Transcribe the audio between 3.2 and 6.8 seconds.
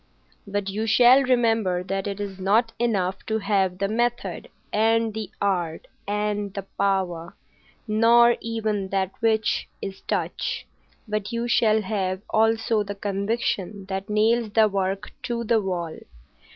to have the method, and the art, and the